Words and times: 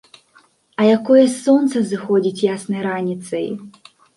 А 0.79 0.87
якое 0.97 1.25
сонца 1.43 1.75
ўзыходзіць 1.83 2.45
яснай 2.49 2.81
раніцай! 2.89 3.47